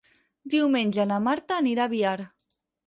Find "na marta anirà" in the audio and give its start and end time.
1.11-1.87